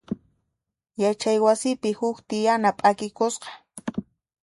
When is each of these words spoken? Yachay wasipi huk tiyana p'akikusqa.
Yachay 1.01 1.37
wasipi 1.45 1.89
huk 1.99 2.17
tiyana 2.27 2.69
p'akikusqa. 2.77 3.47